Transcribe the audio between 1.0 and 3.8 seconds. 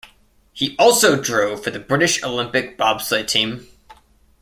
drove for the British Olympic bobsleigh team.